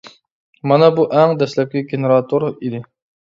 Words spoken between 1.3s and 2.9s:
دەسلەپكى گېنېراتور ئىدى.